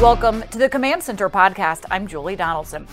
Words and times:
Welcome 0.00 0.42
to 0.50 0.58
the 0.58 0.68
Command 0.68 1.04
Center 1.04 1.30
podcast. 1.30 1.84
I'm 1.88 2.08
Julie 2.08 2.34
Donaldson. 2.34 2.88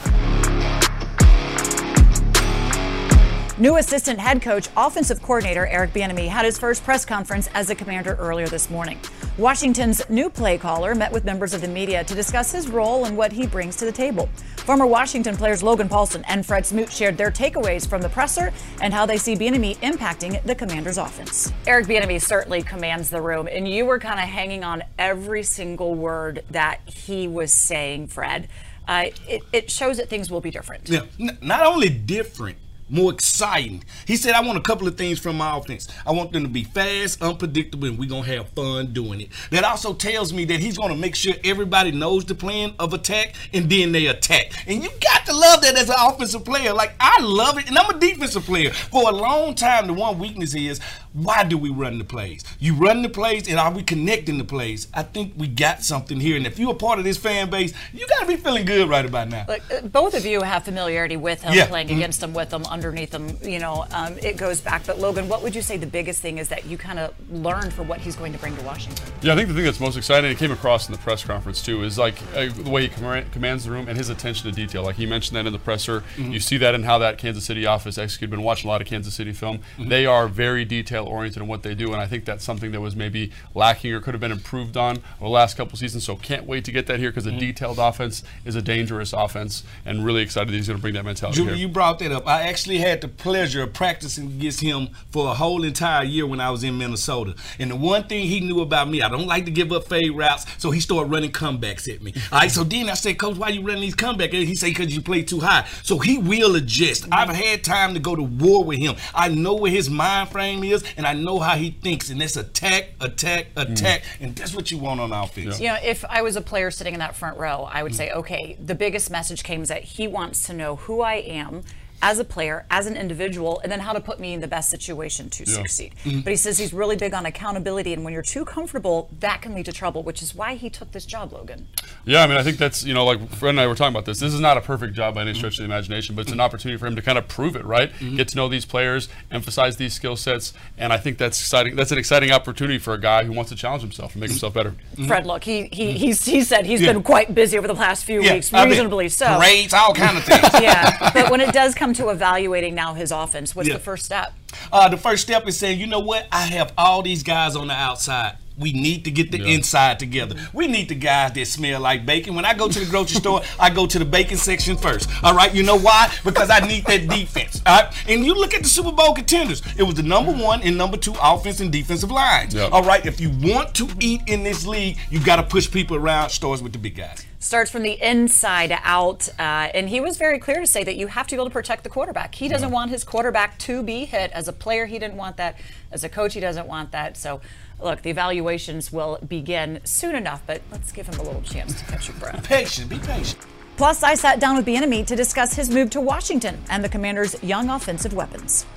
New 3.58 3.78
assistant 3.78 4.20
head 4.20 4.42
coach, 4.42 4.70
offensive 4.78 5.20
coordinator 5.22 5.66
Eric 5.66 5.94
Bieniemy 5.94 6.28
had 6.28 6.46
his 6.46 6.60
first 6.60 6.84
press 6.84 7.04
conference 7.04 7.50
as 7.56 7.72
a 7.72 7.76
commander 7.76 8.14
earlier 8.20 8.48
this 8.48 8.70
morning. 8.70 9.00
Washington's 9.42 10.08
new 10.08 10.30
play 10.30 10.56
caller 10.56 10.94
met 10.94 11.12
with 11.12 11.26
members 11.26 11.56
of 11.56 11.62
the 11.62 11.68
media 11.68 12.04
to 12.04 12.14
discuss 12.14 12.52
his 12.52 12.68
role 12.68 13.06
and 13.06 13.18
what 13.18 13.32
he 13.32 13.48
brings 13.48 13.76
to 13.78 13.86
the 13.86 13.92
table. 13.92 14.30
Former 14.58 14.86
Washington 14.86 15.36
players 15.36 15.64
Logan 15.64 15.90
Paulsen 15.90 16.24
and 16.28 16.46
Fred 16.46 16.64
Smoot 16.64 16.92
shared 16.92 17.18
their 17.18 17.32
takeaways 17.32 17.90
from 17.90 18.04
the 18.04 18.10
presser 18.10 18.54
and 18.82 18.94
how 18.94 19.08
they 19.08 19.18
see 19.18 19.34
Bieniemy 19.36 19.78
impacting 19.78 20.40
the 20.44 20.54
Commanders' 20.54 21.00
offense. 21.00 21.52
Eric 21.66 21.88
Bieniemy 21.88 22.22
certainly 22.22 22.62
commands 22.62 23.10
the 23.10 23.20
room, 23.20 23.48
and 23.52 23.68
you 23.68 23.84
were 23.84 23.98
kind 23.98 24.20
of 24.20 24.30
hanging 24.30 24.64
on 24.64 24.84
every 25.00 25.42
single 25.42 25.96
word 25.96 26.44
that 26.52 26.80
he 26.86 27.28
was 27.28 27.52
saying, 27.52 28.10
Fred. 28.10 28.48
Uh, 28.88 29.06
it, 29.28 29.42
it 29.52 29.72
shows 29.72 29.98
that 29.98 30.08
things 30.08 30.30
will 30.30 30.42
be 30.42 30.52
different. 30.52 30.88
Yeah, 30.88 31.06
n- 31.20 31.40
not 31.42 31.66
only 31.66 31.90
different, 31.90 32.60
more 32.92 33.12
exciting. 33.14 33.84
He 34.06 34.16
said, 34.18 34.34
I 34.34 34.42
want 34.42 34.58
a 34.58 34.62
couple 34.62 34.88
of 34.88 34.98
things 34.98 35.18
from 35.18 35.38
my 35.38 35.58
offense. 35.58 35.88
I 36.06 36.12
want 36.12 36.32
them 36.32 36.44
to 36.44 36.50
be 36.50 36.64
fast, 36.66 37.22
unpredictable, 37.22 37.88
and 37.88 37.98
we're 37.98 38.10
going 38.10 38.24
to 38.24 38.38
have 38.38 38.50
fun 38.50 38.94
doing 38.94 39.22
it. 39.22 39.30
That 39.50 39.64
also 39.64 39.94
tells 39.94 40.34
me 40.34 40.46
that 40.46 40.60
he's 40.60 40.78
going 40.78 40.90
to 40.92 40.96
make 40.98 41.16
sure 41.16 41.34
everybody 41.44 41.92
knows 41.92 42.26
the 42.26 42.36
plan 42.36 42.74
of 42.80 42.94
attack 42.94 43.34
and 43.54 43.70
then 43.70 43.92
they 43.94 44.08
attack. 44.08 44.52
And 44.68 44.84
you 44.84 44.90
got 45.02 45.26
to 45.26 45.34
love 45.34 45.62
that 45.62 45.76
as 45.78 45.90
an 45.90 45.96
offensive 45.98 46.44
player. 46.46 46.74
Like, 46.74 46.94
I 47.00 47.22
love 47.22 47.58
it. 47.58 47.68
And 47.68 47.78
I'm 47.78 47.96
a 47.96 48.00
defensive 48.00 48.44
player. 48.44 48.72
For 48.72 49.10
a 49.10 49.14
long 49.14 49.56
time, 49.56 49.88
the 49.88 49.94
one 49.94 50.20
weakness 50.20 50.54
is 50.54 50.80
why 51.14 51.44
do 51.44 51.58
we 51.58 51.70
run 51.70 51.98
the 51.98 52.04
plays? 52.06 52.44
You 52.60 52.74
run 52.74 53.02
the 53.02 53.10
plays, 53.10 53.48
and 53.50 53.60
are 53.60 53.72
we 53.72 53.84
connecting 53.84 54.38
the 54.38 54.44
plays? 54.46 54.88
I 54.94 55.04
think 55.04 55.34
we 55.38 55.48
got 55.48 55.84
something 55.84 56.20
here. 56.20 56.38
And 56.38 56.48
if 56.48 56.58
you're 56.58 56.72
a 56.72 56.76
part 56.76 57.00
of 57.00 57.06
this 57.06 57.18
fan 57.18 57.50
base, 57.50 57.74
you 57.94 58.08
got 58.08 58.22
to 58.22 58.26
be 58.28 58.38
feeling 58.38 58.66
good 58.66 58.88
right 58.90 59.06
about 59.06 59.28
now. 59.30 59.46
Look, 59.48 59.62
uh, 59.72 59.82
both 59.88 60.14
of 60.14 60.26
you 60.26 60.42
have 60.42 60.64
familiarity 60.64 61.18
with 61.18 61.42
him, 61.42 61.54
Yeah. 61.54 61.68
playing 61.68 61.90
Mhm. 61.90 61.98
against 61.98 62.24
him, 62.24 62.34
with 62.34 62.54
him, 62.54 62.64
underneath 62.84 63.14
him. 63.14 63.38
You 63.42 63.60
know, 63.60 63.86
um, 63.92 64.18
it 64.18 64.38
goes 64.38 64.60
back. 64.62 64.86
But 64.86 65.00
Logan, 65.00 65.28
what 65.28 65.44
would 65.44 65.56
you 65.56 65.62
say 65.62 65.78
the 65.78 65.86
biggest 65.86 66.22
thing 66.22 66.38
is 66.40 66.50
that 66.50 66.66
you 66.66 66.78
kind 66.78 67.00
of 67.00 67.14
learned 67.32 67.74
for 67.74 67.84
what 67.84 68.00
he's 68.00 68.16
going 68.16 68.34
to 68.34 68.40
bring 68.40 68.56
to 68.58 68.64
Washington? 68.64 69.06
Yeah, 69.22 69.34
I 69.34 69.36
think 69.36 69.48
the 69.50 69.54
thing 69.54 69.64
that's 69.66 69.80
most 69.80 69.98
exciting, 69.98 70.32
it 70.32 70.38
came 70.38 70.52
across 70.52 70.88
in 70.88 70.94
the 70.94 70.98
press 71.00 71.24
conference 71.24 71.62
too, 71.62 71.84
is 71.84 71.98
like 71.98 72.16
uh, 72.36 72.48
the 72.54 72.70
way 72.70 72.84
he 72.84 72.88
command, 72.90 73.32
commands 73.32 73.66
the 73.66 73.72
room 73.72 73.88
and 73.88 73.98
his 73.98 74.10
attention 74.10 74.50
to 74.50 74.56
detail. 74.56 74.84
Like 74.84 74.96
he 74.96 75.06
mentioned 75.06 75.36
that 75.38 75.46
in 75.46 75.54
the 75.54 75.60
presser. 75.60 76.02
Mm-hmm. 76.18 76.32
You 76.32 76.40
see 76.40 76.58
that 76.58 76.74
in 76.76 76.84
how 76.84 76.98
that 77.00 77.18
Kansas 77.18 77.46
City 77.46 77.66
office 77.66 77.98
executed. 77.98 78.32
Been 78.32 78.44
watching 78.44 78.70
a 78.70 78.72
lot 78.72 78.82
of 78.82 78.88
Kansas 78.88 79.14
City 79.14 79.34
film. 79.34 79.60
Mm-hmm. 79.60 79.90
They 79.90 80.06
are 80.06 80.28
very 80.28 80.66
detail 80.66 81.06
oriented 81.06 81.42
in 81.42 81.48
what 81.48 81.64
they 81.64 81.76
do, 81.76 81.92
and 81.94 82.02
I 82.02 82.08
think 82.08 82.26
that's 82.26 82.44
something 82.44 82.72
that 82.72 82.82
was 82.82 82.96
maybe 82.96 83.32
lacking 83.54 83.94
or 83.94 84.00
could 84.00 84.14
have 84.14 84.22
been 84.22 84.32
improved 84.32 84.78
on 84.78 84.98
over 84.98 85.26
the 85.26 85.30
last 85.30 85.56
couple 85.58 85.78
seasons. 85.78 86.04
So 86.06 86.16
can't 86.16 86.46
wait 86.46 86.66
to 86.66 86.72
get 86.72 86.88
that 86.88 87.00
here 87.00 87.10
because 87.10 87.22
Mm-hmm. 87.22 87.38
a 87.38 87.40
detailed 87.40 87.78
offense 87.78 88.24
is 88.46 88.56
a 88.56 88.62
dangerous 88.64 89.14
offense, 89.14 89.64
and 89.86 90.04
really 90.04 90.22
excited 90.24 90.50
that 90.50 90.54
he's 90.54 90.68
going 90.68 90.78
to 90.78 90.82
bring 90.82 90.96
that 90.96 91.06
mentality 91.06 91.38
Julie, 91.38 91.50
here. 91.50 91.58
you 91.58 91.68
brought 91.68 92.00
that 92.00 92.12
up. 92.12 92.28
I 92.28 92.48
actually 92.48 92.71
had 92.80 93.02
the 93.02 93.08
pleasure 93.08 93.62
of 93.64 93.74
practicing 93.74 94.28
against 94.28 94.62
him 94.62 94.90
for 95.10 95.30
a 95.30 95.34
whole 95.34 95.64
entire 95.64 96.04
year 96.04 96.26
when 96.26 96.40
I 96.40 96.50
was 96.52 96.64
in 96.64 96.78
Minnesota. 96.78 97.36
And 97.60 97.72
the 97.72 97.76
one 97.76 98.04
thing 98.04 98.28
he 98.28 98.40
knew 98.40 98.62
about 98.62 98.90
me, 98.90 99.02
I 99.02 99.10
don't 99.10 99.28
like 99.28 99.46
to 99.46 99.52
give 99.52 99.72
up 99.72 99.88
fade 99.88 100.12
routes, 100.12 100.46
so 100.58 100.72
he 100.72 100.80
started 100.80 101.12
running 101.12 101.32
comebacks 101.32 101.94
at 101.94 102.02
me. 102.02 102.14
All 102.32 102.40
right, 102.40 102.52
so 102.52 102.64
then 102.64 102.90
I 102.90 102.94
said, 102.94 103.18
Coach, 103.18 103.38
why 103.38 103.50
you 103.50 103.62
running 103.66 103.82
these 103.82 103.96
comebacks? 103.96 104.34
And 104.34 104.48
he 104.48 104.56
said, 104.56 104.68
because 104.68 104.94
you 104.96 105.02
play 105.02 105.24
too 105.24 105.40
high. 105.40 105.68
So 105.84 105.98
he 106.00 106.18
will 106.18 106.56
adjust. 106.56 107.08
I've 107.12 107.30
had 107.30 107.64
time 107.64 107.94
to 107.94 108.00
go 108.00 108.16
to 108.16 108.24
war 108.24 108.64
with 108.64 108.80
him. 108.80 108.96
I 109.14 109.28
know 109.30 109.56
where 109.56 109.72
his 109.72 109.90
mind 109.90 110.30
frame 110.30 110.64
is, 110.64 110.84
and 110.98 111.06
I 111.06 111.14
know 111.14 111.40
how 111.40 111.56
he 111.56 111.72
thinks. 111.72 112.10
And 112.10 112.22
that's 112.22 112.36
attack, 112.38 112.90
attack, 113.00 113.48
attack. 113.56 114.04
And 114.20 114.36
that's 114.36 114.54
what 114.56 114.72
you 114.72 114.78
want 114.78 115.00
on 115.00 115.12
offense. 115.12 115.60
You 115.60 115.68
know, 115.70 115.78
if 115.84 116.04
I 116.06 116.22
was 116.22 116.36
a 116.36 116.42
player 116.42 116.72
sitting 116.72 116.94
in 116.94 117.00
that 117.00 117.16
front 117.16 117.38
row, 117.38 117.70
I 117.72 117.82
Mm. 117.82 117.84
would 117.84 117.96
say, 117.96 118.12
okay, 118.12 118.56
the 118.64 118.76
biggest 118.76 119.10
message 119.10 119.44
came 119.44 119.62
is 119.64 119.70
that 119.70 119.84
he 119.84 120.08
wants 120.08 120.46
to 120.48 120.54
know 120.54 120.76
who 120.76 121.02
I 121.02 121.16
am 121.16 121.64
as 122.02 122.20
a 122.20 122.24
player, 122.24 122.66
as 122.70 122.88
an 122.88 122.96
individual, 122.98 123.60
and 123.64 123.72
then 123.72 123.80
how 123.80 123.94
to 123.94 124.00
put 124.00 124.20
me 124.20 124.34
in 124.34 124.42
the 124.42 124.48
best 124.48 124.70
situation 124.70 125.30
to 125.30 125.46
succeed. 125.46 125.94
Mm-hmm. 126.04 126.22
But 126.22 126.32
he 126.32 126.38
says 126.38 126.58
he's 126.58 126.74
really 126.74 126.96
big 126.96 127.14
on 127.14 127.26
accountability, 127.26 127.94
and 127.94 128.04
when 128.04 128.14
you're 128.14 128.22
too 128.24 128.44
comfortable, 128.46 129.10
that 129.20 129.42
can 129.42 129.54
lead 129.54 129.66
to 129.66 129.72
trouble, 129.72 130.04
which 130.04 130.22
is 130.22 130.34
why 130.36 130.56
he 130.56 130.70
took 130.70 130.92
this 130.92 131.06
job, 131.06 131.32
Logan. 131.34 131.68
Yeah, 132.06 132.24
I 132.24 132.28
mean, 132.28 132.38
I 132.38 132.44
think 132.44 132.58
that's, 132.58 132.84
you 132.84 132.94
know, 132.94 133.06
like 133.06 133.30
Fred 133.36 133.52
and 133.52 133.60
I 133.60 133.68
were 133.68 133.76
talking 133.76 133.94
about 133.94 134.06
this. 134.06 134.20
This 134.20 134.34
is 134.34 134.40
not 134.40 134.58
a 134.58 134.62
perfect 134.62 134.94
job 134.94 135.16
by 135.16 135.22
any 135.22 135.34
stretch 135.34 135.54
of 135.54 135.58
the 135.60 135.66
imagination, 135.66 136.16
but 136.16 136.22
it's 136.24 136.32
an 136.32 136.40
opportunity 136.40 136.78
for 136.78 136.88
him 136.88 136.96
to 136.96 137.02
kind 137.02 137.18
of 137.18 137.28
prove 137.28 137.56
it, 137.56 137.64
right? 137.66 137.92
Get 138.16 138.28
to 138.30 138.36
know 138.36 138.48
these 138.48 138.66
players, 138.66 139.08
emphasize 139.30 139.78
these 139.78 139.94
skill 139.94 140.16
sets, 140.16 140.54
and 140.78 140.92
I 140.92 140.98
think 140.98 141.18
that's 141.18 141.40
exciting. 141.40 141.76
That's 141.76 141.92
an 141.92 141.98
exciting 141.98 142.32
opportunity 142.32 142.80
for 142.80 142.94
a 142.94 143.00
guy 143.00 143.24
who 143.24 143.32
wants 143.34 143.50
to 143.52 143.56
challenge 143.58 143.82
himself 143.84 144.14
and 144.14 144.22
make 144.22 144.30
himself 144.32 144.54
better. 144.54 144.74
Fred, 145.08 145.26
look, 145.26 145.44
he 145.44 145.70
he 145.72 145.92
he's, 145.94 146.26
he 146.26 146.42
said 146.44 146.66
he's 146.66 146.82
Mm-hmm. 146.82 146.88
Yeah. 146.88 146.94
been 146.94 147.04
quite 147.04 147.36
busy 147.36 147.58
over 147.60 147.68
the 147.68 147.76
past 147.76 148.06
few 148.06 148.24
Yeah, 148.24 148.34
weeks, 148.34 148.52
I 148.52 148.62
mean, 148.62 148.70
reasonably 148.72 149.10
so. 149.10 149.38
Parades, 149.38 149.72
all 149.74 149.94
kind 149.94 150.18
of 150.18 150.24
things. 150.24 150.42
Yeah, 150.62 151.12
but 151.14 151.30
when 151.30 151.40
it 151.42 151.54
does 151.54 151.76
come 151.76 151.91
to 151.96 152.10
evaluating 152.10 152.76
now 152.76 152.94
his 152.94 153.12
offense, 153.12 153.56
what's 153.56 153.68
Yeah. 153.70 153.76
the 153.76 153.80
first 153.82 154.06
step? 154.06 154.34
Uh, 154.72 154.90
the 154.90 154.98
first 154.98 155.24
step 155.24 155.48
is 155.48 155.58
saying, 155.58 155.80
you 155.80 155.88
know 155.88 156.00
what? 156.00 156.28
I 156.32 156.42
have 156.44 156.74
all 156.78 157.02
these 157.02 157.24
guys 157.24 157.56
on 157.56 157.68
the 157.68 157.74
outside. 157.74 158.38
We 158.58 158.74
need 158.74 159.06
to 159.06 159.12
get 159.12 159.32
the 159.32 159.40
Yeah. 159.40 159.56
inside 159.56 159.98
together. 159.98 160.36
We 160.54 160.68
need 160.68 160.90
the 160.90 160.96
guys 160.96 161.32
that 161.34 161.48
smell 161.48 161.80
like 161.80 162.06
bacon. 162.06 162.36
When 162.36 162.46
I 162.46 162.54
go 162.54 162.68
to 162.68 162.80
the 162.80 162.86
grocery 162.86 163.16
store, 163.20 163.42
I 163.60 163.70
go 163.72 163.88
to 163.88 163.98
the 163.98 164.06
bacon 164.06 164.38
section 164.38 164.78
first. 164.78 165.10
All 165.24 165.34
right, 165.34 165.52
you 165.56 165.64
know 165.64 165.78
why? 165.78 166.12
Because 166.24 166.50
I 166.52 166.60
need 166.60 166.86
that 166.86 167.08
defense. 167.08 167.62
All 167.66 167.76
right, 167.82 167.94
and 168.08 168.24
you 168.26 168.36
look 168.36 168.54
at 168.54 168.62
the 168.64 168.70
Super 168.70 168.92
Bowl 168.92 169.14
contenders. 169.16 169.64
It 169.78 169.84
was 169.84 169.96
the 169.96 170.04
number 170.04 170.32
one 170.34 170.62
and 170.62 170.78
number 170.78 170.98
two 170.98 171.16
offense 171.24 171.60
and 171.62 171.72
defensive 171.72 172.12
lines. 172.12 172.54
Yep. 172.54 172.72
All 172.74 172.84
right, 172.84 173.04
if 173.06 173.20
you 173.20 173.32
want 173.42 173.74
to 173.76 173.88
eat 174.00 174.22
in 174.28 174.44
this 174.44 174.66
league, 174.66 174.98
you 175.10 175.20
got 175.22 175.38
to 175.38 175.44
push 175.44 175.72
people 175.72 175.96
around. 175.98 176.30
Stores 176.30 176.62
with 176.62 176.74
the 176.74 176.78
big 176.80 176.98
guys. 176.98 177.26
Starts 177.42 177.72
from 177.72 177.82
the 177.84 177.98
inside 178.02 178.78
out. 178.84 179.28
Uh, 179.38 179.68
and 179.74 179.90
he 179.90 180.00
was 180.00 180.18
very 180.18 180.40
clear 180.40 180.62
to 180.62 180.68
say 180.68 180.84
that 180.84 180.96
you 180.96 181.08
have 181.08 181.28
to 181.28 181.36
be 181.36 181.38
able 181.38 181.48
to 181.48 181.52
protect 181.52 181.84
the 181.84 181.90
quarterback. 181.90 182.36
He 182.36 182.48
doesn't 182.48 182.72
want 182.72 182.92
his 182.92 183.04
quarterback 183.04 183.58
to 183.60 183.84
be 183.84 184.06
hit. 184.06 184.32
As 184.32 184.48
a 184.48 184.54
player, 184.54 184.86
he 184.86 185.00
didn't 185.00 185.18
want 185.18 185.38
that. 185.38 185.58
As 185.92 186.04
a 186.04 186.10
coach, 186.10 186.36
he 186.36 186.40
doesn't 186.40 186.68
want 186.68 186.92
that. 186.92 187.18
So, 187.18 187.42
look, 187.82 188.04
the 188.04 188.12
evaluations 188.12 188.94
will 188.94 189.18
begin 189.28 189.82
soon 189.84 190.16
enough, 190.16 190.44
but 190.46 190.62
let's 190.72 190.92
give 190.92 191.08
him 191.08 191.20
a 191.20 191.24
little 191.24 191.42
chance 191.42 191.78
to 191.80 191.86
catch 191.86 192.08
your 192.08 192.18
breath. 192.18 192.48
Patient, 192.48 192.90
be 192.90 193.00
patient. 193.00 193.42
Plus, 193.76 194.04
I 194.04 194.14
sat 194.14 194.40
down 194.40 194.56
with 194.56 194.66
Bieniemy 194.66 195.08
to 195.08 195.16
discuss 195.16 195.56
his 195.56 195.70
move 195.70 195.90
to 195.90 196.02
Washington 196.02 196.62
and 196.70 196.84
the 196.84 196.90
Commanders' 196.90 197.36
young 197.44 197.70
offensive 197.70 198.14
weapons. 198.14 198.68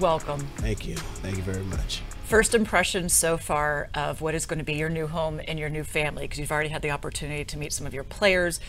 Welcome. 0.00 0.40
Thank 0.56 0.86
you. 0.86 0.96
Thank 0.96 1.36
you 1.36 1.42
very 1.42 1.64
much. 1.64 2.02
First 2.28 2.54
impressions 2.54 3.14
so 3.14 3.38
far 3.38 3.88
of 3.94 4.20
what 4.20 4.34
is 4.34 4.44
going 4.44 4.58
to 4.58 4.64
be 4.64 4.74
your 4.74 4.90
new 4.90 5.06
home 5.06 5.40
and 5.48 5.58
your 5.58 5.70
new 5.70 5.82
family, 5.82 6.24
because 6.24 6.38
you've 6.38 6.52
already 6.52 6.68
had 6.68 6.82
the 6.82 6.90
opportunity 6.90 7.42
to 7.42 7.56
meet 7.56 7.72
some 7.72 7.86
of 7.86 7.94
your 7.94 8.04
players, 8.04 8.60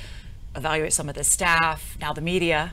evaluate 0.56 0.94
some 0.94 1.10
of 1.10 1.16
the 1.16 1.26
staff, 1.26 1.98
now 2.00 2.14
the 2.14 2.22
media. 2.22 2.72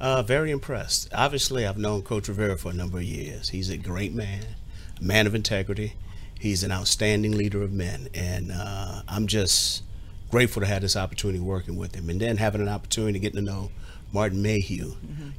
Uh, 0.00 0.22
very 0.22 0.50
impressed. 0.50 1.10
Obviously, 1.14 1.66
I've 1.66 1.76
known 1.76 2.00
Coach 2.00 2.28
Rivera 2.28 2.56
for 2.56 2.70
a 2.70 2.72
number 2.72 2.96
of 2.96 3.04
years. 3.04 3.50
He's 3.50 3.68
a 3.68 3.76
great 3.76 4.14
man, 4.14 4.46
a 4.98 5.04
man 5.04 5.26
of 5.26 5.34
integrity. 5.34 5.92
He's 6.40 6.64
an 6.64 6.72
outstanding 6.72 7.32
leader 7.32 7.62
of 7.62 7.70
men, 7.70 8.08
and 8.14 8.52
uh, 8.52 9.02
I'm 9.06 9.26
just 9.26 9.82
grateful 10.30 10.62
to 10.62 10.66
have 10.66 10.80
this 10.80 10.96
opportunity 10.96 11.38
working 11.38 11.76
with 11.76 11.94
him, 11.94 12.08
and 12.08 12.18
then 12.18 12.38
having 12.38 12.62
an 12.62 12.68
opportunity 12.70 13.18
getting 13.18 13.44
to 13.44 13.52
know 13.52 13.70
Martin 14.10 14.40
Mayhew, 14.40 14.94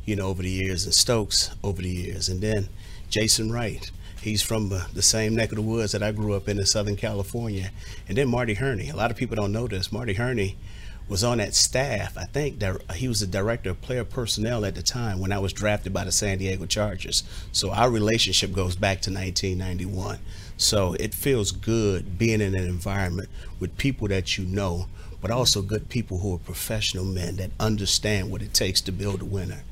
you 0.05 0.15
know, 0.15 0.27
over 0.27 0.43
the 0.43 0.51
years, 0.51 0.85
and 0.85 0.93
Stokes 0.93 1.55
over 1.63 1.81
the 1.81 1.89
years, 1.89 2.29
and 2.29 2.39
then 2.39 2.69
Jason 3.09 3.51
Wright. 3.51 3.89
He's 4.21 4.41
from 4.41 4.71
uh, 4.73 4.85
the 4.93 5.01
same 5.01 5.35
neck 5.35 5.51
of 5.51 5.55
the 5.55 5.61
woods 5.61 5.93
that 5.93 6.03
I 6.03 6.11
grew 6.11 6.33
up 6.33 6.49
in 6.49 6.59
in 6.59 6.65
Southern 6.65 6.97
California, 6.97 7.71
and 8.07 8.17
then 8.17 8.27
Marty 8.27 8.55
Hurney. 8.55 8.89
A 8.89 8.95
lot 8.95 9.11
of 9.11 9.17
people 9.17 9.35
don't 9.35 9.53
know 9.53 9.67
this. 9.67 9.91
Marty 9.91 10.13
Hurney 10.13 10.57
was 11.07 11.23
on 11.23 11.37
that 11.37 11.55
staff. 11.55 12.17
I 12.17 12.25
think 12.25 12.59
that 12.59 12.91
he 12.93 13.07
was 13.07 13.21
the 13.21 13.27
director 13.27 13.69
of 13.69 13.81
player 13.81 14.03
personnel 14.03 14.65
at 14.65 14.75
the 14.75 14.81
time 14.81 15.19
when 15.19 15.31
I 15.31 15.39
was 15.39 15.53
drafted 15.53 15.93
by 15.93 16.03
the 16.03 16.11
San 16.11 16.39
Diego 16.39 16.65
Chargers. 16.65 17.23
So 17.53 17.71
our 17.71 17.89
relationship 17.89 18.51
goes 18.51 18.75
back 18.75 19.01
to 19.01 19.11
1991. 19.11 20.19
So 20.57 20.93
it 20.93 21.13
feels 21.13 21.51
good 21.51 22.17
being 22.17 22.41
in 22.41 22.55
an 22.55 22.65
environment 22.65 23.29
with 23.59 23.77
people 23.77 24.09
that 24.09 24.37
you 24.37 24.43
know, 24.43 24.87
but 25.21 25.31
also 25.31 25.61
good 25.61 25.87
people 25.87 26.17
who 26.17 26.35
are 26.35 26.39
professional 26.39 27.05
men 27.05 27.37
that 27.37 27.51
understand 27.59 28.29
what 28.29 28.41
it 28.41 28.53
takes 28.53 28.81
to 28.81 28.91
build 28.91 29.21
a 29.21 29.25
winner. 29.25 29.63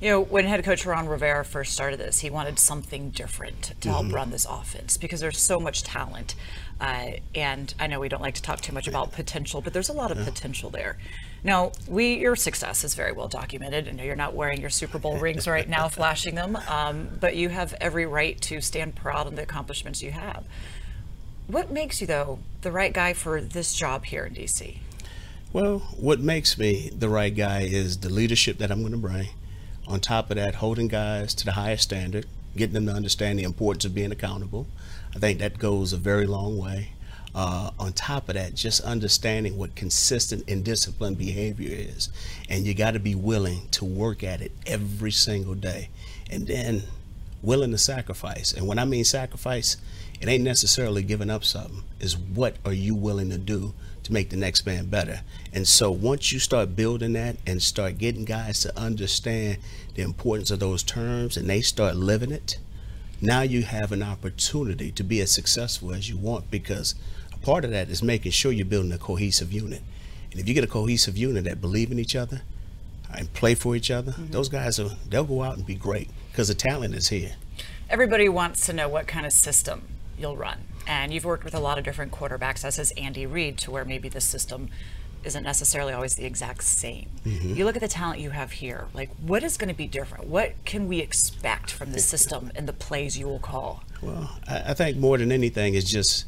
You 0.00 0.10
know, 0.10 0.20
when 0.20 0.44
head 0.44 0.62
coach 0.62 0.86
Ron 0.86 1.08
Rivera 1.08 1.44
first 1.44 1.72
started 1.72 1.98
this, 1.98 2.20
he 2.20 2.30
wanted 2.30 2.60
something 2.60 3.10
different 3.10 3.72
to 3.80 3.88
help 3.88 4.12
run 4.12 4.30
this 4.30 4.44
offense 4.48 4.96
because 4.96 5.18
there's 5.18 5.40
so 5.40 5.58
much 5.58 5.82
talent. 5.82 6.36
Uh, 6.80 7.12
and 7.34 7.74
I 7.80 7.88
know 7.88 7.98
we 7.98 8.08
don't 8.08 8.22
like 8.22 8.34
to 8.34 8.42
talk 8.42 8.60
too 8.60 8.72
much 8.72 8.86
about 8.86 9.10
potential, 9.10 9.60
but 9.60 9.72
there's 9.72 9.88
a 9.88 9.92
lot 9.92 10.12
of 10.12 10.18
potential 10.24 10.70
there. 10.70 10.98
Now, 11.42 11.72
we 11.88 12.14
your 12.14 12.36
success 12.36 12.84
is 12.84 12.94
very 12.94 13.10
well 13.10 13.26
documented. 13.26 13.88
I 13.88 13.90
know 13.90 14.04
you're 14.04 14.14
not 14.14 14.34
wearing 14.34 14.60
your 14.60 14.70
Super 14.70 15.00
Bowl 15.00 15.18
rings 15.18 15.48
right 15.48 15.68
now, 15.68 15.88
flashing 15.88 16.36
them, 16.36 16.54
um, 16.68 17.08
but 17.18 17.34
you 17.34 17.48
have 17.48 17.74
every 17.80 18.06
right 18.06 18.40
to 18.42 18.60
stand 18.60 18.94
proud 18.94 19.26
of 19.26 19.34
the 19.34 19.42
accomplishments 19.42 20.00
you 20.00 20.12
have. 20.12 20.44
What 21.48 21.72
makes 21.72 22.00
you, 22.00 22.06
though, 22.06 22.38
the 22.60 22.70
right 22.70 22.92
guy 22.92 23.14
for 23.14 23.40
this 23.40 23.74
job 23.74 24.04
here 24.04 24.26
in 24.26 24.34
DC? 24.34 24.78
Well, 25.52 25.78
what 25.96 26.20
makes 26.20 26.56
me 26.56 26.90
the 26.96 27.08
right 27.08 27.34
guy 27.34 27.62
is 27.62 27.98
the 27.98 28.10
leadership 28.10 28.58
that 28.58 28.70
I'm 28.70 28.80
going 28.80 28.92
to 28.92 28.98
bring. 28.98 29.28
On 29.88 30.00
top 30.00 30.30
of 30.30 30.36
that, 30.36 30.56
holding 30.56 30.86
guys 30.86 31.34
to 31.34 31.46
the 31.46 31.52
highest 31.52 31.84
standard, 31.84 32.26
getting 32.54 32.74
them 32.74 32.86
to 32.86 32.92
understand 32.92 33.38
the 33.38 33.42
importance 33.42 33.86
of 33.86 33.94
being 33.94 34.12
accountable. 34.12 34.66
I 35.16 35.18
think 35.18 35.38
that 35.38 35.58
goes 35.58 35.94
a 35.94 35.96
very 35.96 36.26
long 36.26 36.58
way. 36.58 36.90
Uh, 37.34 37.70
on 37.78 37.94
top 37.94 38.28
of 38.28 38.34
that, 38.34 38.54
just 38.54 38.82
understanding 38.82 39.56
what 39.56 39.74
consistent 39.74 40.44
and 40.46 40.62
disciplined 40.62 41.16
behavior 41.16 41.70
is. 41.70 42.10
And 42.50 42.66
you 42.66 42.74
got 42.74 42.92
to 42.92 42.98
be 42.98 43.14
willing 43.14 43.68
to 43.72 43.84
work 43.86 44.22
at 44.22 44.42
it 44.42 44.52
every 44.66 45.10
single 45.10 45.54
day. 45.54 45.88
And 46.30 46.46
then 46.46 46.82
willing 47.42 47.70
to 47.70 47.78
sacrifice. 47.78 48.52
And 48.52 48.66
when 48.66 48.78
I 48.78 48.84
mean 48.84 49.04
sacrifice, 49.04 49.78
it 50.20 50.28
ain't 50.28 50.44
necessarily 50.44 51.02
giving 51.02 51.30
up 51.30 51.44
something. 51.44 51.82
Is 51.98 52.16
what 52.16 52.56
are 52.64 52.74
you 52.74 52.94
willing 52.94 53.30
to 53.30 53.38
do 53.38 53.72
to 54.08 54.12
make 54.12 54.30
the 54.30 54.36
next 54.36 54.66
man 54.66 54.86
better? 54.86 55.20
And 55.52 55.68
so 55.68 55.90
once 55.90 56.32
you 56.32 56.38
start 56.38 56.74
building 56.74 57.12
that 57.12 57.36
and 57.46 57.62
start 57.62 57.98
getting 57.98 58.24
guys 58.24 58.60
to 58.60 58.76
understand 58.78 59.58
the 59.94 60.02
importance 60.02 60.50
of 60.50 60.60
those 60.60 60.82
terms 60.82 61.36
and 61.36 61.48
they 61.48 61.60
start 61.60 61.94
living 61.94 62.32
it, 62.32 62.58
now 63.20 63.42
you 63.42 63.62
have 63.62 63.92
an 63.92 64.02
opportunity 64.02 64.90
to 64.92 65.02
be 65.04 65.20
as 65.20 65.30
successful 65.30 65.92
as 65.92 66.08
you 66.08 66.16
want 66.16 66.50
because 66.50 66.94
a 67.32 67.36
part 67.38 67.64
of 67.64 67.70
that 67.70 67.88
is 67.88 68.02
making 68.02 68.32
sure 68.32 68.50
you're 68.50 68.64
building 68.64 68.92
a 68.92 68.98
cohesive 68.98 69.52
unit. 69.52 69.82
And 70.30 70.40
if 70.40 70.48
you 70.48 70.54
get 70.54 70.64
a 70.64 70.68
cohesive 70.68 71.16
unit 71.16 71.44
that 71.44 71.60
believe 71.60 71.90
in 71.90 71.98
each 71.98 72.16
other 72.16 72.42
and 73.14 73.32
play 73.34 73.54
for 73.54 73.76
each 73.76 73.90
other, 73.90 74.12
mm-hmm. 74.12 74.30
those 74.30 74.48
guys 74.48 74.78
are 74.80 74.90
they'll 75.08 75.24
go 75.24 75.42
out 75.42 75.56
and 75.56 75.66
be 75.66 75.74
great 75.74 76.08
because 76.30 76.48
the 76.48 76.54
talent 76.54 76.94
is 76.94 77.08
here. 77.08 77.36
Everybody 77.90 78.28
wants 78.28 78.66
to 78.66 78.72
know 78.72 78.88
what 78.88 79.06
kind 79.06 79.26
of 79.26 79.32
system 79.32 79.82
you'll 80.18 80.36
run. 80.36 80.58
And 80.88 81.12
you've 81.12 81.26
worked 81.26 81.44
with 81.44 81.54
a 81.54 81.60
lot 81.60 81.76
of 81.76 81.84
different 81.84 82.12
quarterbacks, 82.12 82.64
as 82.64 82.76
has 82.76 82.90
Andy 82.92 83.26
Reid, 83.26 83.58
to 83.58 83.70
where 83.70 83.84
maybe 83.84 84.08
the 84.08 84.22
system 84.22 84.70
isn't 85.22 85.42
necessarily 85.42 85.92
always 85.92 86.14
the 86.14 86.24
exact 86.24 86.64
same. 86.64 87.08
Mm-hmm. 87.26 87.54
You 87.54 87.64
look 87.66 87.76
at 87.76 87.82
the 87.82 87.88
talent 87.88 88.20
you 88.20 88.30
have 88.30 88.52
here, 88.52 88.86
like 88.94 89.10
what 89.20 89.42
is 89.42 89.56
going 89.56 89.68
to 89.68 89.74
be 89.74 89.86
different? 89.86 90.26
What 90.26 90.52
can 90.64 90.88
we 90.88 91.00
expect 91.00 91.70
from 91.70 91.92
the 91.92 91.98
system 91.98 92.50
and 92.54 92.66
the 92.66 92.72
plays 92.72 93.18
you 93.18 93.26
will 93.26 93.38
call? 93.38 93.82
Well, 94.00 94.38
I, 94.48 94.74
think 94.74 94.96
more 94.96 95.18
than 95.18 95.30
anything 95.30 95.74
is 95.74 95.90
just 95.90 96.24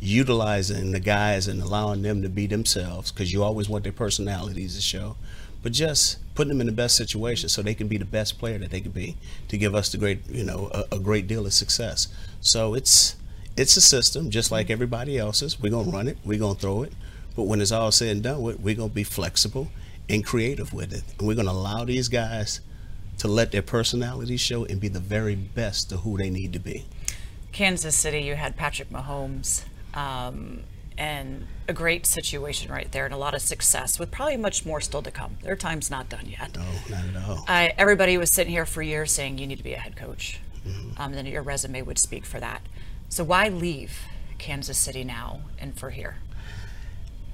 utilizing 0.00 0.90
the 0.90 1.00
guys 1.00 1.46
and 1.46 1.62
allowing 1.62 2.02
them 2.02 2.20
to 2.22 2.28
be 2.28 2.46
themselves 2.46 3.12
because 3.12 3.32
you 3.32 3.42
always 3.42 3.68
want 3.68 3.84
their 3.84 3.92
personalities 3.92 4.74
to 4.74 4.82
show, 4.82 5.16
but 5.62 5.72
just 5.72 6.18
putting 6.34 6.48
them 6.48 6.60
in 6.60 6.66
the 6.66 6.72
best 6.72 6.96
situation 6.96 7.48
so 7.48 7.62
they 7.62 7.74
can 7.74 7.86
be 7.86 7.96
the 7.96 8.04
best 8.04 8.38
player 8.38 8.58
that 8.58 8.70
they 8.70 8.80
can 8.80 8.90
be 8.90 9.16
to 9.48 9.56
give 9.56 9.74
us 9.74 9.92
the 9.92 9.98
great, 9.98 10.28
you 10.28 10.44
know, 10.44 10.68
a, 10.72 10.96
a 10.96 10.98
great 10.98 11.28
deal 11.28 11.46
of 11.46 11.52
success. 11.52 12.08
So 12.40 12.74
it's 12.74 13.14
it's 13.56 13.76
a 13.76 13.80
system 13.80 14.30
just 14.30 14.50
like 14.50 14.70
everybody 14.70 15.18
else's. 15.18 15.60
We're 15.60 15.70
gonna 15.70 15.90
run 15.90 16.08
it. 16.08 16.18
We're 16.24 16.38
gonna 16.38 16.54
throw 16.54 16.82
it. 16.82 16.92
But 17.34 17.44
when 17.44 17.60
it's 17.60 17.72
all 17.72 17.92
said 17.92 18.08
and 18.08 18.22
done 18.22 18.42
with, 18.42 18.60
we're 18.60 18.74
gonna 18.74 18.88
be 18.88 19.04
flexible 19.04 19.68
and 20.08 20.24
creative 20.24 20.72
with 20.72 20.92
it. 20.92 21.04
And 21.18 21.26
we're 21.26 21.36
gonna 21.36 21.52
allow 21.52 21.84
these 21.84 22.08
guys 22.08 22.60
to 23.18 23.28
let 23.28 23.52
their 23.52 23.62
personalities 23.62 24.40
show 24.40 24.64
and 24.64 24.80
be 24.80 24.88
the 24.88 25.00
very 25.00 25.34
best 25.34 25.92
of 25.92 26.00
who 26.00 26.16
they 26.18 26.30
need 26.30 26.52
to 26.52 26.58
be. 26.58 26.84
Kansas 27.52 27.94
City, 27.94 28.20
you 28.20 28.34
had 28.34 28.56
Patrick 28.56 28.90
Mahomes. 28.90 29.64
Um, 29.94 30.60
and 30.98 31.46
a 31.68 31.72
great 31.72 32.06
situation 32.06 32.70
right 32.70 32.90
there 32.92 33.04
and 33.04 33.14
a 33.14 33.16
lot 33.16 33.34
of 33.34 33.40
success 33.40 33.98
with 33.98 34.10
probably 34.10 34.36
much 34.36 34.66
more 34.66 34.80
still 34.80 35.02
to 35.02 35.10
come. 35.10 35.36
Their 35.42 35.56
time's 35.56 35.90
not 35.90 36.08
done 36.08 36.26
yet. 36.26 36.56
No, 36.56 36.64
not 36.90 37.04
at 37.04 37.28
all. 37.28 37.44
I, 37.48 37.72
everybody 37.78 38.18
was 38.18 38.30
sitting 38.30 38.52
here 38.52 38.66
for 38.66 38.82
years 38.82 39.12
saying 39.12 39.38
you 39.38 39.46
need 39.46 39.58
to 39.58 39.64
be 39.64 39.74
a 39.74 39.78
head 39.78 39.96
coach. 39.96 40.40
Mm-hmm. 40.66 41.00
Um, 41.00 41.12
then 41.12 41.26
your 41.26 41.42
resume 41.42 41.82
would 41.82 41.98
speak 41.98 42.24
for 42.24 42.40
that. 42.40 42.62
So 43.12 43.24
why 43.24 43.48
leave 43.48 44.06
Kansas 44.38 44.78
City 44.78 45.04
now 45.04 45.42
and 45.58 45.78
for 45.78 45.90
here? 45.90 46.16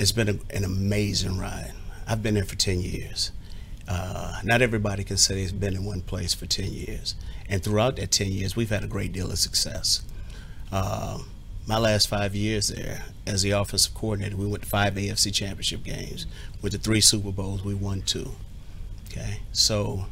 It's 0.01 0.11
been 0.11 0.29
a, 0.29 0.37
an 0.53 0.65
amazing 0.65 1.39
ride. 1.39 1.73
I've 2.05 2.21
been 2.21 2.35
there 2.35 2.45
for 2.45 2.57
10 2.57 2.81
years. 2.81 3.31
Uh, 3.87 4.41
not 4.43 4.61
everybody 4.61 5.05
can 5.05 5.17
say 5.17 5.37
they've 5.37 5.61
been 5.61 5.77
in 5.77 5.85
one 5.85 6.01
place 6.01 6.35
for 6.35 6.47
10 6.47 6.73
years. 6.73 7.15
And 7.49 7.63
throughout 7.63 7.95
that 7.95 8.11
10 8.11 8.33
years, 8.33 8.57
we've 8.57 8.71
had 8.71 8.83
a 8.83 8.89
great 8.89 9.13
deal 9.13 9.31
of 9.31 9.39
success. 9.39 10.03
Uh, 10.73 11.21
my 11.65 11.79
last 11.79 12.09
five 12.09 12.35
years 12.35 12.71
there 12.71 13.05
as 13.25 13.43
the 13.43 13.53
offensive 13.53 13.95
coordinator, 13.95 14.37
we 14.37 14.49
went 14.49 14.65
to 14.65 14.69
five 14.69 14.95
AFC 14.95 15.33
championship 15.33 15.85
games. 15.85 16.27
With 16.61 16.73
the 16.73 16.79
three 16.79 17.01
Super 17.01 17.31
Bowls, 17.31 17.63
we 17.63 17.75
won 17.75 18.03
two. 18.03 18.33
Okay, 19.13 19.43
so 19.53 20.07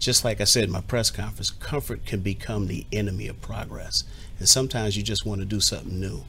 just 0.00 0.24
like 0.24 0.40
I 0.40 0.44
said 0.44 0.64
in 0.64 0.70
my 0.70 0.80
press 0.80 1.10
conference, 1.10 1.50
comfort 1.50 2.06
can 2.06 2.20
become 2.20 2.66
the 2.66 2.86
enemy 2.90 3.28
of 3.28 3.40
progress. 3.42 4.02
And 4.38 4.48
sometimes 4.48 4.96
you 4.96 5.02
just 5.02 5.26
want 5.26 5.40
to 5.42 5.44
do 5.44 5.60
something 5.60 6.00
new. 6.00 6.24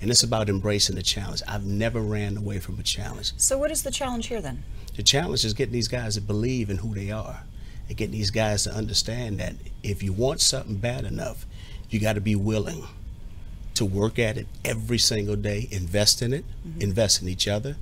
And 0.00 0.10
it's 0.10 0.22
about 0.22 0.48
embracing 0.48 0.96
the 0.96 1.02
challenge. 1.02 1.42
I've 1.46 1.66
never 1.66 2.00
ran 2.00 2.36
away 2.36 2.60
from 2.60 2.78
a 2.78 2.82
challenge. 2.82 3.32
So, 3.36 3.58
what 3.58 3.70
is 3.70 3.82
the 3.82 3.90
challenge 3.90 4.28
here 4.28 4.40
then? 4.40 4.62
The 4.96 5.02
challenge 5.02 5.44
is 5.44 5.52
getting 5.52 5.74
these 5.74 5.88
guys 5.88 6.14
to 6.14 6.20
believe 6.22 6.70
in 6.70 6.78
who 6.78 6.94
they 6.94 7.10
are 7.10 7.42
and 7.88 7.96
getting 7.96 8.12
these 8.12 8.30
guys 8.30 8.62
to 8.64 8.72
understand 8.72 9.40
that 9.40 9.54
if 9.82 10.02
you 10.02 10.12
want 10.12 10.40
something 10.40 10.76
bad 10.76 11.04
enough, 11.04 11.44
you 11.90 12.00
got 12.00 12.14
to 12.14 12.20
be 12.20 12.36
willing 12.36 12.84
to 13.74 13.84
work 13.84 14.18
at 14.18 14.38
it 14.38 14.46
every 14.64 14.98
single 14.98 15.36
day, 15.36 15.68
invest 15.70 16.22
in 16.22 16.32
it, 16.32 16.44
mm-hmm. 16.66 16.80
invest 16.80 17.20
in 17.20 17.28
each 17.28 17.48
other, 17.48 17.76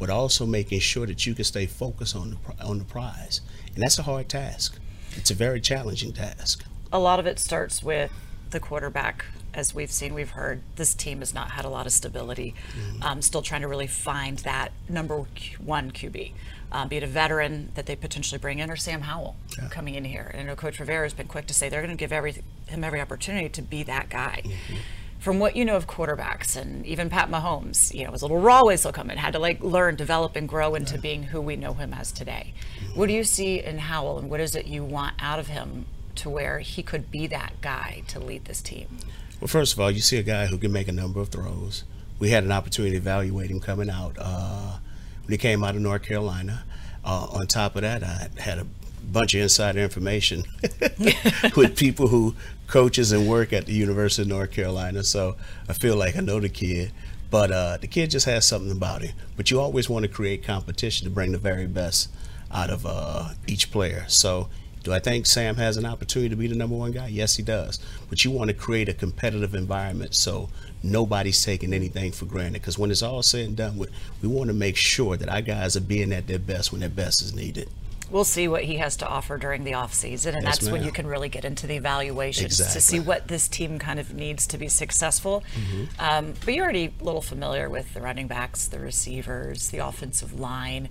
but 0.00 0.10
also 0.10 0.46
making 0.46 0.80
sure 0.80 1.06
that 1.06 1.26
you 1.26 1.34
can 1.34 1.44
stay 1.44 1.66
focused 1.66 2.16
on 2.16 2.30
the, 2.30 2.64
on 2.64 2.78
the 2.78 2.84
prize. 2.84 3.42
And 3.74 3.82
that's 3.84 3.98
a 3.98 4.02
hard 4.02 4.28
task. 4.28 4.78
It's 5.12 5.30
a 5.30 5.34
very 5.34 5.60
challenging 5.60 6.12
task. 6.12 6.64
A 6.90 6.98
lot 6.98 7.20
of 7.20 7.26
it 7.26 7.38
starts 7.38 7.82
with 7.82 8.10
the 8.50 8.58
quarterback. 8.58 9.26
As 9.52 9.74
we've 9.74 9.90
seen, 9.90 10.14
we've 10.14 10.30
heard 10.30 10.62
this 10.76 10.94
team 10.94 11.18
has 11.18 11.34
not 11.34 11.50
had 11.52 11.64
a 11.64 11.68
lot 11.68 11.84
of 11.84 11.92
stability. 11.92 12.54
Mm-hmm. 12.72 13.02
Um, 13.02 13.22
still 13.22 13.42
trying 13.42 13.60
to 13.60 13.68
really 13.68 13.88
find 13.88 14.38
that 14.38 14.72
number 14.88 15.26
one 15.62 15.90
QB, 15.90 16.32
um, 16.72 16.88
be 16.88 16.96
it 16.96 17.02
a 17.02 17.06
veteran 17.06 17.72
that 17.74 17.86
they 17.86 17.96
potentially 17.96 18.38
bring 18.38 18.60
in 18.60 18.70
or 18.70 18.76
Sam 18.76 19.02
Howell 19.02 19.36
yeah. 19.58 19.68
coming 19.68 19.96
in 19.96 20.04
here. 20.04 20.30
And 20.32 20.42
I 20.42 20.44
know 20.44 20.56
Coach 20.56 20.78
Rivera 20.80 21.04
has 21.04 21.12
been 21.12 21.26
quick 21.26 21.46
to 21.48 21.54
say 21.54 21.68
they're 21.68 21.82
going 21.82 21.96
to 21.96 22.00
give 22.00 22.12
every, 22.12 22.36
him 22.68 22.84
every 22.84 23.00
opportunity 23.00 23.48
to 23.50 23.62
be 23.62 23.82
that 23.82 24.08
guy. 24.08 24.42
Mm-hmm 24.44 24.76
from 25.20 25.38
what 25.38 25.54
you 25.54 25.64
know 25.66 25.76
of 25.76 25.86
quarterbacks 25.86 26.56
and 26.56 26.84
even 26.86 27.10
Pat 27.10 27.30
Mahomes, 27.30 27.94
you 27.94 28.04
know, 28.04 28.10
was 28.10 28.22
a 28.22 28.24
little 28.24 28.40
raw 28.40 28.64
when 28.64 28.76
still 28.78 28.90
coming, 28.90 29.18
had 29.18 29.34
to 29.34 29.38
like 29.38 29.62
learn, 29.62 29.94
develop, 29.94 30.34
and 30.34 30.48
grow 30.48 30.74
into 30.74 30.94
right. 30.94 31.02
being 31.02 31.22
who 31.24 31.40
we 31.40 31.56
know 31.56 31.74
him 31.74 31.92
as 31.92 32.10
today. 32.10 32.54
What 32.94 33.06
do 33.06 33.12
you 33.12 33.22
see 33.22 33.62
in 33.62 33.78
Howell, 33.78 34.18
and 34.18 34.30
what 34.30 34.40
is 34.40 34.56
it 34.56 34.66
you 34.66 34.82
want 34.82 35.14
out 35.20 35.38
of 35.38 35.48
him 35.48 35.84
to 36.16 36.30
where 36.30 36.58
he 36.60 36.82
could 36.82 37.10
be 37.10 37.26
that 37.28 37.52
guy 37.60 38.02
to 38.08 38.18
lead 38.18 38.46
this 38.46 38.62
team? 38.62 38.98
Well, 39.40 39.48
first 39.48 39.74
of 39.74 39.80
all, 39.80 39.90
you 39.90 40.00
see 40.00 40.16
a 40.16 40.22
guy 40.22 40.46
who 40.46 40.56
can 40.56 40.72
make 40.72 40.88
a 40.88 40.92
number 40.92 41.20
of 41.20 41.28
throws. 41.28 41.84
We 42.18 42.30
had 42.30 42.44
an 42.44 42.52
opportunity 42.52 42.92
to 42.92 42.98
evaluate 42.98 43.50
him 43.50 43.60
coming 43.60 43.90
out 43.90 44.16
uh, 44.18 44.78
when 45.24 45.32
he 45.32 45.38
came 45.38 45.62
out 45.62 45.76
of 45.76 45.82
North 45.82 46.02
Carolina. 46.02 46.64
Uh, 47.04 47.28
on 47.32 47.46
top 47.46 47.76
of 47.76 47.82
that, 47.82 48.02
I 48.02 48.28
had 48.38 48.58
a 48.58 48.66
bunch 49.06 49.34
of 49.34 49.40
insider 49.40 49.80
information 49.80 50.44
with 51.56 51.76
people 51.76 52.08
who 52.08 52.34
coaches 52.66 53.12
and 53.12 53.28
work 53.28 53.52
at 53.52 53.66
the 53.66 53.72
University 53.72 54.22
of 54.22 54.28
North 54.28 54.52
Carolina. 54.52 55.02
So 55.04 55.36
I 55.68 55.72
feel 55.72 55.96
like 55.96 56.16
I 56.16 56.20
know 56.20 56.40
the 56.40 56.48
kid. 56.48 56.92
But 57.30 57.52
uh, 57.52 57.76
the 57.80 57.86
kid 57.86 58.10
just 58.10 58.26
has 58.26 58.46
something 58.46 58.72
about 58.72 59.02
him. 59.02 59.14
But 59.36 59.50
you 59.50 59.60
always 59.60 59.88
want 59.88 60.04
to 60.04 60.08
create 60.08 60.44
competition 60.44 61.04
to 61.04 61.10
bring 61.10 61.32
the 61.32 61.38
very 61.38 61.66
best 61.66 62.10
out 62.50 62.70
of 62.70 62.84
uh, 62.84 63.30
each 63.46 63.70
player. 63.70 64.04
So 64.08 64.48
do 64.82 64.92
I 64.92 64.98
think 64.98 65.26
Sam 65.26 65.56
has 65.56 65.76
an 65.76 65.86
opportunity 65.86 66.30
to 66.30 66.36
be 66.36 66.48
the 66.48 66.56
number 66.56 66.74
one 66.74 66.90
guy? 66.90 67.06
Yes, 67.06 67.36
he 67.36 67.42
does. 67.42 67.78
But 68.08 68.24
you 68.24 68.32
want 68.32 68.48
to 68.48 68.54
create 68.54 68.88
a 68.88 68.94
competitive 68.94 69.54
environment 69.54 70.14
so 70.14 70.48
nobody's 70.82 71.44
taking 71.44 71.72
anything 71.72 72.10
for 72.10 72.24
granted. 72.24 72.62
Because 72.62 72.78
when 72.78 72.90
it's 72.90 73.02
all 73.02 73.22
said 73.22 73.46
and 73.46 73.56
done, 73.56 73.78
we 73.78 74.28
want 74.28 74.48
to 74.48 74.54
make 74.54 74.76
sure 74.76 75.16
that 75.16 75.28
our 75.28 75.42
guys 75.42 75.76
are 75.76 75.82
being 75.82 76.12
at 76.12 76.26
their 76.26 76.38
best 76.40 76.72
when 76.72 76.80
their 76.80 76.90
best 76.90 77.22
is 77.22 77.32
needed 77.32 77.68
we'll 78.10 78.24
see 78.24 78.48
what 78.48 78.64
he 78.64 78.76
has 78.76 78.96
to 78.96 79.06
offer 79.06 79.38
during 79.38 79.64
the 79.64 79.74
off 79.74 79.94
season, 79.94 80.34
and 80.34 80.44
yes, 80.44 80.58
that's 80.58 80.70
when 80.70 80.82
you 80.82 80.92
can 80.92 81.06
really 81.06 81.28
get 81.28 81.44
into 81.44 81.66
the 81.66 81.76
evaluations 81.76 82.60
exactly. 82.60 82.74
to 82.74 82.80
see 82.80 83.00
what 83.00 83.28
this 83.28 83.48
team 83.48 83.78
kind 83.78 84.00
of 84.00 84.14
needs 84.14 84.46
to 84.48 84.58
be 84.58 84.68
successful. 84.68 85.42
Mm-hmm. 85.54 85.84
Um, 85.98 86.34
but 86.44 86.54
you're 86.54 86.64
already 86.64 86.92
a 87.00 87.04
little 87.04 87.22
familiar 87.22 87.70
with 87.70 87.94
the 87.94 88.00
running 88.00 88.26
backs, 88.26 88.66
the 88.66 88.78
receivers, 88.78 89.70
the 89.70 89.78
offensive 89.78 90.38
line. 90.38 90.88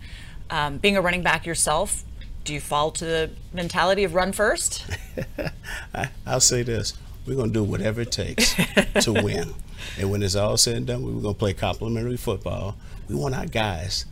Um, 0.49 0.77
being 0.77 0.97
a 0.97 1.01
running 1.01 1.21
back 1.21 1.45
yourself, 1.45 2.03
do 2.43 2.53
you 2.53 2.59
fall 2.59 2.91
to 2.91 3.05
the 3.05 3.29
mentality 3.53 4.03
of 4.03 4.15
run 4.15 4.31
first? 4.31 4.85
I, 5.93 6.09
I'll 6.25 6.39
say 6.39 6.63
this: 6.63 6.93
we're 7.25 7.35
going 7.35 7.49
to 7.49 7.53
do 7.53 7.63
whatever 7.63 8.01
it 8.01 8.11
takes 8.11 8.55
to 9.01 9.13
win. 9.13 9.53
And 9.97 10.11
when 10.11 10.23
it's 10.23 10.35
all 10.35 10.57
said 10.57 10.77
and 10.77 10.87
done, 10.87 11.03
we're 11.03 11.21
going 11.21 11.35
to 11.35 11.39
play 11.39 11.53
complementary 11.53 12.17
football. 12.17 12.75
We 13.07 13.15
want 13.15 13.35
our 13.35 13.45
guys 13.45 14.05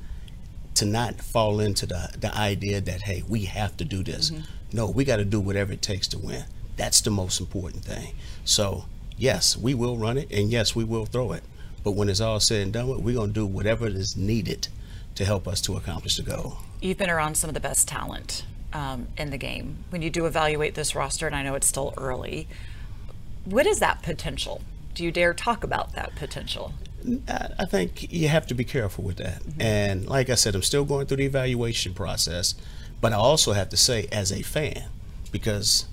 to 0.78 0.86
not 0.86 1.22
fall 1.22 1.60
into 1.60 1.86
the, 1.86 2.10
the 2.20 2.36
idea 2.36 2.82
that, 2.82 3.02
hey, 3.02 3.24
we 3.28 3.46
have 3.46 3.76
to 3.78 3.86
do 3.86 4.04
this. 4.04 4.32
Mm-hmm. 4.32 4.44
No, 4.74 4.90
we 4.90 5.06
got 5.06 5.18
to 5.18 5.26
do 5.26 5.40
whatever 5.40 5.74
it 5.74 5.82
takes 5.82 6.08
to 6.10 6.18
win. 6.18 6.46
That's 6.76 7.02
the 7.02 7.10
most 7.10 7.40
important 7.40 7.84
thing. 7.84 8.14
So, 8.46 8.86
yes, 9.18 9.58
we 9.58 9.74
will 9.74 9.98
run 9.98 10.18
it, 10.18 10.32
and 10.32 10.52
yes, 10.52 10.76
we 10.76 10.84
will 10.84 11.06
throw 11.06 11.32
it. 11.32 11.44
But 11.84 11.92
when 11.92 12.10
it's 12.10 12.20
all 12.20 12.40
said 12.40 12.62
and 12.62 12.74
done, 12.74 13.04
we're 13.04 13.16
going 13.16 13.30
to 13.30 13.34
do 13.34 13.46
whatever 13.46 13.88
is 13.88 14.16
needed 14.16 14.68
to 15.16 15.26
help 15.26 15.48
us 15.48 15.62
to 15.62 15.76
accomplish 15.78 16.18
the 16.18 16.24
goal. 16.24 16.58
You've 16.82 16.98
been 16.98 17.10
around 17.10 17.36
some 17.36 17.50
of 17.50 17.56
the 17.56 17.60
best 17.60 17.88
talent 17.88 18.46
um, 18.74 19.08
in 19.18 19.32
the 19.32 19.38
game. 19.38 19.84
When 19.90 20.02
you 20.02 20.10
do 20.10 20.26
evaluate 20.26 20.76
this 20.76 20.94
roster, 20.96 21.26
and 21.26 21.36
I 21.36 21.42
know 21.42 21.56
it's 21.56 21.68
still 21.68 21.94
early, 21.98 22.48
what 23.46 23.66
is 23.66 23.80
that 23.80 24.04
potential? 24.04 24.62
Do 24.94 25.04
you 25.04 25.12
dare 25.12 25.34
talk 25.34 25.64
about 25.64 25.94
that 25.94 26.16
potential? 26.16 26.74
I 27.28 27.66
think 27.66 28.12
you 28.12 28.28
have 28.28 28.48
to 28.48 28.54
be 28.54 28.64
careful 28.64 29.04
with 29.04 29.18
that. 29.18 29.42
Mm-hmm. 29.44 29.62
And 29.62 30.08
like 30.08 30.30
I 30.30 30.36
said, 30.36 30.56
I'm 30.56 30.62
still 30.64 30.86
going 30.86 31.08
through 31.08 31.18
the 31.18 31.26
evaluation 31.26 31.94
process, 31.94 32.56
but 33.02 33.14
I 33.14 33.16
also 33.16 33.54
have 33.54 33.70
to 33.70 33.78
say, 33.78 34.08
as 34.12 34.32
a 34.32 34.42
fan, 34.42 34.90
because 35.32 35.86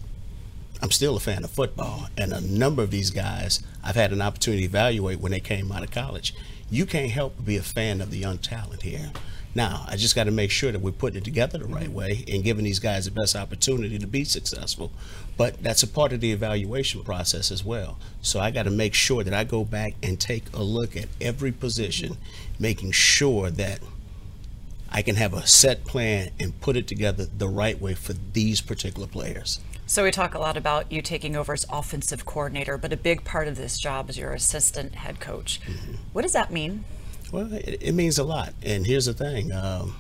I'm 0.83 0.91
still 0.91 1.17
a 1.17 1.21
fan 1.21 1.45
of 1.45 1.51
football, 1.51 2.09
and 2.17 2.33
a 2.33 2.41
number 2.41 2.83
of 2.83 2.91
these 2.91 3.11
guys 3.11 3.63
I've 3.83 3.95
had 3.97 4.13
an 4.13 4.21
opportunity 4.21 4.63
to 4.63 4.69
evaluate 4.69 5.21
when 5.21 5.33
they 5.33 5.41
came 5.41 5.71
out 5.71 5.83
of 5.83 5.91
college. 5.91 6.35
You 6.71 6.87
can't 6.87 7.11
help 7.11 7.37
but 7.37 7.47
be 7.47 7.57
a 7.57 7.63
fan 7.63 8.01
of 8.01 8.11
the 8.11 8.19
young 8.19 8.39
talent 8.39 8.83
here. 8.83 9.13
Now, 9.55 9.85
I 9.89 9.97
just 9.97 10.17
got 10.17 10.25
to 10.25 10.33
make 10.33 10.51
sure 10.51 10.73
that 10.73 10.81
we're 10.81 10.91
putting 10.91 11.19
it 11.19 11.25
together 11.25 11.59
the 11.59 11.67
right 11.67 11.91
way 11.91 12.25
and 12.29 12.43
giving 12.43 12.65
these 12.65 12.81
guys 12.81 13.05
the 13.05 13.13
best 13.13 13.37
opportunity 13.37 13.99
to 13.99 14.07
be 14.07 14.25
successful. 14.25 14.93
But 15.37 15.63
that's 15.63 15.83
a 15.83 15.87
part 15.87 16.13
of 16.13 16.21
the 16.21 16.33
evaluation 16.33 17.05
process 17.05 17.51
as 17.53 17.65
well. 17.65 17.99
So 18.21 18.41
I 18.41 18.51
got 18.51 18.65
to 18.65 18.71
make 18.71 18.95
sure 18.95 19.23
that 19.23 19.33
I 19.33 19.45
go 19.45 19.65
back 19.65 19.95
and 20.03 20.19
take 20.19 20.45
a 20.53 20.63
look 20.63 20.97
at 20.97 21.07
every 21.21 21.53
position, 21.53 22.17
making 22.59 22.93
sure 22.93 23.51
that 23.51 23.81
I 24.91 25.03
can 25.03 25.17
have 25.17 25.35
a 25.35 25.47
set 25.47 25.85
plan 25.85 26.31
and 26.39 26.61
put 26.61 26.77
it 26.77 26.87
together 26.87 27.27
the 27.27 27.49
right 27.49 27.81
way 27.81 27.95
for 27.95 28.13
these 28.13 28.61
particular 28.61 29.07
players. 29.07 29.61
So 29.87 30.05
we 30.05 30.11
talk 30.11 30.35
a 30.35 30.39
lot 30.39 30.57
about 30.57 30.91
you 30.91 31.03
taking 31.03 31.37
over 31.37 31.53
as 31.53 31.67
offensive 31.71 32.25
coordinator, 32.25 32.79
but 32.79 32.93
a 32.93 32.97
big 32.97 33.23
part 33.23 33.49
of 33.49 33.57
this 33.57 33.79
job 33.79 34.09
is 34.09 34.17
your 34.17 34.33
assistant 34.33 34.95
head 34.95 35.21
coach. 35.21 35.61
Mm-hmm. 35.67 35.95
What 36.13 36.23
does 36.23 36.33
that 36.33 36.51
mean? 36.51 36.85
Well, 37.35 37.53
it, 37.53 37.83
it, 37.83 37.93
means 37.97 38.19
a 38.19 38.23
lot. 38.23 38.55
And 38.63 38.87
here's 38.87 39.07
the 39.07 39.13
thing. 39.13 39.51
Um, 39.51 39.97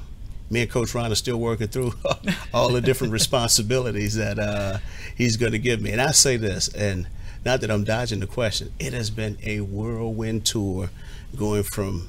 me 0.50 0.62
and 0.62 0.70
Coach 0.70 0.94
Ron 0.94 1.10
are 1.10 1.16
still 1.16 1.38
working 1.38 1.66
through 1.66 1.92
all 2.54 2.68
the 2.68 2.80
different 2.80 3.12
responsibilities 3.20 4.14
that 4.14 4.38
uh, 4.38 4.78
he's 5.16 5.36
going 5.36 5.50
to 5.50 5.58
give 5.58 5.82
me. 5.82 5.90
And 5.90 6.00
I 6.00 6.12
say 6.12 6.36
this, 6.36 6.68
and 6.68 7.08
not 7.44 7.60
that 7.62 7.72
I'm 7.72 7.82
dodging 7.82 8.20
the 8.20 8.28
question, 8.28 8.72
it 8.78 8.92
has 8.92 9.10
been 9.10 9.36
a 9.42 9.62
whirlwind 9.62 10.46
tour 10.46 10.90
going 11.34 11.64
from 11.64 12.08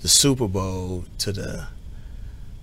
the 0.00 0.08
Super 0.08 0.48
Bowl 0.48 1.04
to 1.18 1.32
the 1.32 1.66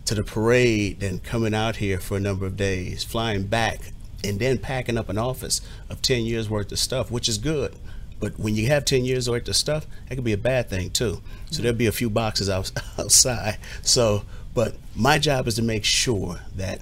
to 0.06 0.16
the 0.16 0.24
parade 0.24 1.04
and 1.04 1.24
coming 1.24 1.54
out 1.54 1.76
here 1.76 2.00
for 2.00 2.18
a 2.18 2.20
number 2.20 2.48
of 2.48 2.58
days, 2.58 3.04
flying 3.04 3.44
back 3.44 3.94
and 4.24 4.40
then 4.40 4.58
packing 4.58 4.98
up 4.98 5.10
an 5.10 5.20
office 5.20 5.62
of 5.92 6.02
10 6.02 6.24
years 6.24 6.50
worth 6.50 6.72
of 6.72 6.80
stuff, 6.80 7.12
which 7.12 7.30
is 7.30 7.38
good. 7.38 7.76
But 8.20 8.38
when 8.38 8.56
you 8.56 8.68
have 8.68 8.86
10 8.86 9.06
years 9.06 9.30
worth 9.30 9.48
of 9.48 9.56
stuff, 9.56 9.88
that 10.08 10.16
could 10.16 10.24
be 10.24 10.34
a 10.34 10.38
bad 10.38 10.70
thing 10.70 10.90
too. 10.90 11.22
So 11.52 11.62
there'll 11.62 11.78
be 11.78 11.88
a 11.88 11.92
few 11.92 12.10
boxes 12.10 12.50
out, 12.50 12.72
outside. 12.98 13.58
So, 13.82 14.24
but 14.54 14.76
my 14.96 15.18
job 15.20 15.48
is 15.48 15.56
to 15.56 15.62
make 15.62 15.86
sure 15.86 16.42
that 16.56 16.82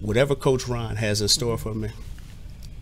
whatever 0.00 0.34
Coach 0.34 0.66
Ron 0.66 0.96
has 0.96 1.20
in 1.20 1.28
store 1.28 1.58
for 1.58 1.74
me, 1.74 1.90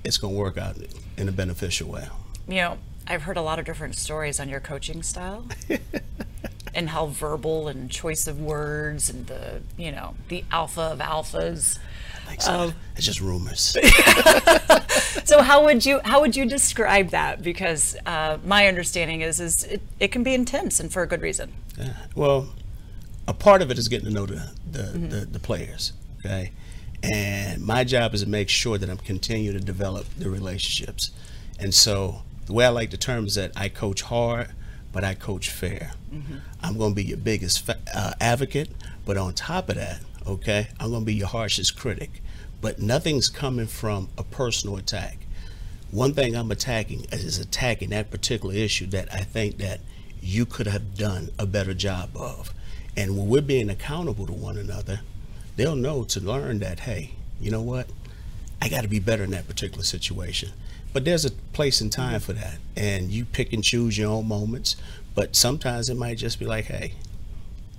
it's 0.05 0.17
going 0.17 0.35
to 0.35 0.39
work 0.41 0.57
out 0.57 0.77
in 1.17 1.29
a 1.29 1.33
beneficial 1.33 1.91
way. 1.91 2.09
You 2.49 2.55
know, 2.55 2.79
I've 3.07 3.23
heard 3.23 3.37
a 3.37 3.43
lot 3.43 3.59
of 3.59 3.65
different 3.65 3.97
stories 3.97 4.41
on 4.41 4.49
your 4.49 4.61
coaching 4.61 5.03
style. 5.03 5.47
and 6.77 6.91
how 6.91 7.07
verbal 7.07 7.67
and 7.67 7.91
choice 7.91 8.29
of 8.29 8.39
words 8.39 9.11
and 9.11 9.27
the 9.27 9.63
you 9.77 9.91
know 9.91 10.15
the 10.29 10.45
alpha 10.53 10.83
of 10.83 10.99
alphas. 11.01 11.79
Um, 12.49 12.75
it's 12.95 13.07
just 13.07 13.21
rumors. 13.21 13.61
so 15.25 15.43
how 15.43 15.65
would 15.65 15.87
you 15.87 16.01
how 16.05 16.21
would 16.21 16.37
you 16.37 16.45
describe 16.45 17.11
that? 17.11 17.43
Because 17.43 17.97
uh, 18.05 18.39
my 18.45 18.69
understanding 18.69 19.23
is 19.23 19.41
is 19.41 19.65
it, 19.65 19.81
it 19.99 20.13
can 20.13 20.23
be 20.23 20.35
intense 20.35 20.79
and 20.79 20.93
for 20.93 21.03
a 21.03 21.07
good 21.07 21.23
reason. 21.23 21.53
Yeah. 21.79 21.95
Well, 22.15 22.49
a 23.27 23.33
part 23.33 23.63
of 23.63 23.71
it 23.71 23.79
is 23.79 23.89
getting 23.89 24.09
to 24.09 24.15
know 24.15 24.27
the 24.27 24.51
the, 24.71 24.79
mm-hmm. 24.83 25.09
the, 25.09 25.17
the 25.27 25.41
players. 25.41 25.95
Okay. 26.19 26.53
And 27.03 27.63
my 27.63 27.85
job 27.85 28.15
is 28.15 28.23
to 28.23 28.29
make 28.29 28.49
sure 28.49 28.79
that 28.79 28.91
I'm 28.91 28.99
continuing 28.99 29.57
to 29.59 29.65
develop 29.65 30.07
the 30.19 30.29
relationships. 30.29 31.11
And 31.59 31.73
so 31.73 32.23
the 32.47 32.53
way 32.53 32.67
I 32.67 32.71
like 32.71 32.91
the 32.91 32.97
term 32.97 33.27
is 33.27 33.37
that 33.37 33.53
I 33.55 33.69
coach 33.69 34.03
hard, 34.03 34.49
but 34.97 35.05
I 35.05 35.13
coach 35.13 35.51
fair. 35.51 35.93
Mm-hmm. 36.11 36.37
I'm 36.63 36.79
going 36.79 36.93
to 36.93 36.97
be 36.97 37.05
your 37.05 37.19
biggest 37.19 37.67
fa- 37.67 37.77
uh, 37.95 38.15
advocate, 38.19 38.71
but 39.05 39.19
on 39.19 39.35
top 39.35 39.69
of 39.69 39.75
that, 39.75 40.01
okay? 40.27 40.69
I'm 40.81 40.89
going 40.89 41.03
to 41.03 41.05
be 41.05 41.13
your 41.13 41.27
harshest 41.27 41.77
critic. 41.77 42.23
But 42.63 42.79
nothing's 42.79 43.29
coming 43.29 43.67
from 43.67 44.09
a 44.17 44.23
personal 44.23 44.79
attack. 44.79 45.19
One 45.91 46.15
thing 46.15 46.35
I'm 46.35 46.51
attacking 46.51 47.09
is 47.13 47.39
attacking 47.39 47.91
that 47.91 48.11
particular 48.11 48.55
issue 48.55 48.87
that 48.87 49.13
I 49.13 49.19
think 49.21 49.59
that 49.59 49.81
you 50.23 50.47
could 50.47 50.67
have 50.67 50.97
done 50.97 51.29
a 51.39 51.45
better 51.45 51.75
job 51.75 52.17
of. 52.17 52.55
And 52.97 53.19
when 53.19 53.29
we're 53.29 53.43
being 53.43 53.69
accountable 53.69 54.25
to 54.27 54.33
one 54.33 54.57
another, 54.57 55.01
they'll 55.57 55.77
know 55.77 56.05
to 56.05 56.21
learn 56.21 56.61
that, 56.61 56.81
hey, 56.81 57.11
you 57.39 57.51
know 57.51 57.61
what? 57.61 57.87
I 58.67 58.69
got 58.69 58.83
to 58.83 58.89
be 58.89 58.99
better 58.99 59.23
in 59.23 59.31
that 59.31 59.47
particular 59.47 59.85
situation. 59.85 60.51
But 60.93 61.05
there's 61.05 61.25
a 61.25 61.31
place 61.31 61.81
and 61.81 61.93
time 61.93 62.19
for 62.19 62.33
that. 62.33 62.59
And 62.77 63.13
you 63.13 63.25
pick 63.25 63.53
and 63.53 63.63
choose 63.63 63.97
your 63.97 64.11
own 64.11 64.27
moments. 64.27 64.75
But 65.15 65.37
sometimes 65.37 65.89
it 65.89 65.97
might 65.97 66.19
just 66.19 66.41
be 66.41 66.47
like, 66.47 66.65
hey, 66.65 66.95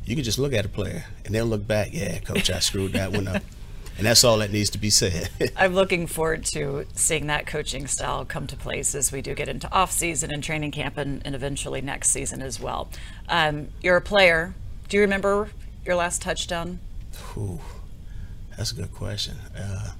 you 0.05 0.15
can 0.15 0.23
just 0.23 0.39
look 0.39 0.53
at 0.53 0.65
a 0.65 0.69
player 0.69 1.03
and 1.25 1.35
they'll 1.35 1.45
look 1.45 1.67
back, 1.67 1.89
yeah, 1.91 2.19
coach, 2.19 2.49
I 2.49 2.59
screwed 2.59 2.93
that 2.93 3.11
one 3.11 3.27
up. 3.27 3.43
And 3.97 4.05
that's 4.05 4.23
all 4.23 4.37
that 4.37 4.51
needs 4.51 4.69
to 4.69 4.77
be 4.77 4.91
said. 4.91 5.31
I'm 5.57 5.73
looking 5.73 6.05
forward 6.05 6.45
to 6.45 6.85
seeing 6.93 7.25
that 7.27 7.47
coaching 7.47 7.87
style 7.87 8.25
come 8.25 8.45
to 8.45 8.55
place 8.55 8.93
as 8.93 9.11
we 9.11 9.23
do 9.23 9.33
get 9.33 9.47
into 9.47 9.67
off 9.71 9.91
season 9.91 10.31
and 10.31 10.43
training 10.43 10.69
camp 10.69 10.97
and, 10.97 11.19
and 11.25 11.33
eventually 11.33 11.81
next 11.81 12.09
season 12.09 12.43
as 12.43 12.59
well. 12.59 12.89
Um, 13.27 13.69
you're 13.81 13.97
a 13.97 14.01
player. 14.01 14.53
Do 14.87 14.97
you 14.97 15.01
remember 15.01 15.49
your 15.83 15.95
last 15.95 16.21
touchdown? 16.21 16.77
Ooh, 17.35 17.59
that's 18.55 18.71
a 18.71 18.75
good 18.75 18.93
question. 18.93 19.37
Uh, 19.57 19.93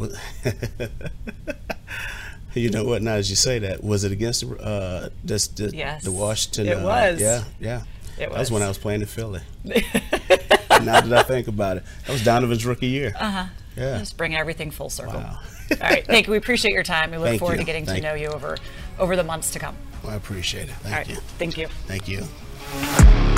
you 2.54 2.70
know 2.70 2.84
what? 2.84 3.02
Now, 3.02 3.14
as 3.14 3.30
you 3.30 3.36
say 3.36 3.58
that, 3.60 3.82
was 3.82 4.04
it 4.04 4.12
against 4.12 4.44
uh, 4.44 5.08
this, 5.24 5.48
this, 5.48 5.72
yes, 5.72 6.04
the 6.04 6.12
Washington? 6.12 6.68
It 6.68 6.78
uh, 6.78 6.84
was. 6.84 7.20
Yeah, 7.20 7.44
yeah. 7.58 7.82
It 8.18 8.28
was. 8.28 8.34
That 8.34 8.40
was 8.40 8.50
when 8.50 8.62
I 8.62 8.68
was 8.68 8.78
playing 8.78 9.00
in 9.00 9.06
Philly. 9.06 9.40
now 9.64 11.00
that 11.00 11.12
I 11.12 11.22
think 11.22 11.48
about 11.48 11.78
it, 11.78 11.84
that 12.06 12.12
was 12.12 12.24
Donovan's 12.24 12.66
rookie 12.66 12.86
year. 12.86 13.12
Uh 13.18 13.30
huh. 13.30 13.46
Yeah. 13.76 13.98
Just 13.98 14.16
bring 14.16 14.34
everything 14.34 14.70
full 14.70 14.90
circle. 14.90 15.14
Wow. 15.14 15.38
All 15.70 15.76
right, 15.80 16.04
thank 16.04 16.26
you. 16.26 16.32
We 16.32 16.38
appreciate 16.38 16.72
your 16.72 16.82
time. 16.82 17.12
We 17.12 17.18
look 17.18 17.28
Thank 17.28 17.38
forward 17.38 17.54
you. 17.54 17.60
to 17.60 17.64
getting 17.64 17.86
Thank 17.86 18.02
to 18.02 18.08
know 18.08 18.14
you 18.14 18.28
over 18.28 18.58
over 18.98 19.16
the 19.16 19.24
months 19.24 19.52
to 19.52 19.58
come. 19.58 19.76
Well, 20.02 20.12
I 20.12 20.16
appreciate 20.16 20.68
it. 20.68 20.72
Thank 20.72 20.94
All 20.94 20.98
right, 20.98 21.08
you. 21.08 21.16
thank 21.38 21.56
you. 21.56 21.68
Thank 21.86 22.08
you. 22.08 23.29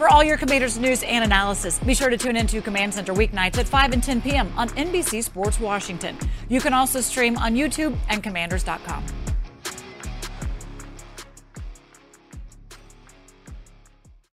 For 0.00 0.08
all 0.08 0.24
your 0.24 0.38
Commanders 0.38 0.78
news 0.78 1.02
and 1.02 1.22
analysis, 1.22 1.78
be 1.78 1.92
sure 1.92 2.08
to 2.08 2.16
tune 2.16 2.34
in 2.34 2.46
to 2.46 2.62
Command 2.62 2.94
Center 2.94 3.12
weeknights 3.12 3.58
at 3.58 3.68
5 3.68 3.92
and 3.92 4.02
10 4.02 4.22
p.m. 4.22 4.50
on 4.56 4.70
NBC 4.70 5.22
Sports 5.22 5.60
Washington. 5.60 6.16
You 6.48 6.62
can 6.62 6.72
also 6.72 7.02
stream 7.02 7.36
on 7.36 7.54
YouTube 7.54 7.94
and 8.08 8.22
commanders.com. 8.22 9.04